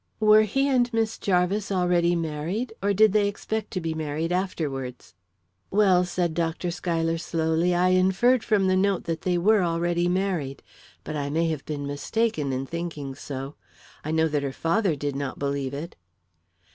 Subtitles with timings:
[0.19, 2.73] "Were he and Miss Jarvis already married?
[2.81, 5.13] Or did they expect to be married afterwards?"
[5.69, 6.71] "Well," said Dr.
[6.71, 10.63] Schuyler slowly, "I inferred from the note that they were already married.
[11.03, 13.53] But I may have been mistaken in thinking so.
[14.03, 15.95] I know that her father did not believe it."